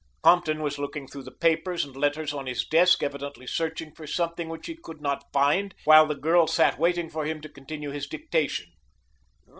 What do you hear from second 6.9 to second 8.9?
for him to continue his dictation.